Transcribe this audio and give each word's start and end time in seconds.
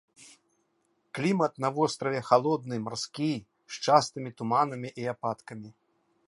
Клімат 1.17 1.53
на 1.65 1.69
востраве 1.75 2.21
халодны 2.29 2.75
марскі, 2.85 3.29
з 3.77 3.85
частымі 3.89 4.29
туманамі 4.41 4.89
і 5.05 5.07
ападкамі. 5.13 5.69